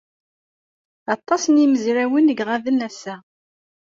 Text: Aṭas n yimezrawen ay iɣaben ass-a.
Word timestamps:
Aṭas 1.15 1.43
n 1.47 1.61
yimezrawen 1.61 2.31
ay 2.33 2.37
iɣaben 2.41 2.85
ass-a. 2.87 3.15